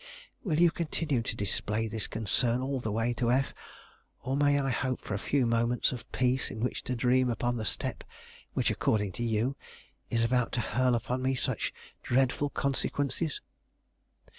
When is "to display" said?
1.21-1.87